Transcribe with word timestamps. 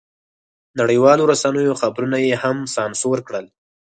نړیوالو 0.79 1.23
رسنیو 1.31 1.79
خبرونه 1.81 2.17
یې 2.27 2.33
هم 2.43 2.57
سانسور 2.75 3.17
کړل. 3.27 3.45